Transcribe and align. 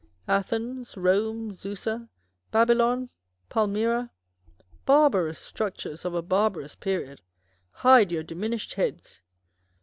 Athens, 0.27 0.95
Eome, 0.95 1.55
Susa, 1.55 2.09
Babylon, 2.49 3.11
Palmyra 3.49 4.09
â€" 4.55 4.63
barbarous 4.83 5.37
structures 5.37 6.05
of 6.05 6.15
a 6.15 6.23
barbarous 6.23 6.75
period 6.75 7.19
â€" 7.21 7.75
hide 7.75 8.11
your 8.11 8.23
diminished 8.23 8.73
heads 8.73 9.21